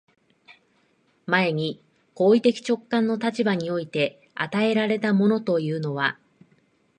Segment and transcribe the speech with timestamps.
[1.27, 1.79] 前に
[2.15, 6.17] 行為的直観の立場において与えられたものというのは、